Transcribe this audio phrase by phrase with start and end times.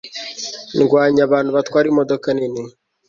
[0.79, 2.61] Ndwanya abantu batwara imodoka nini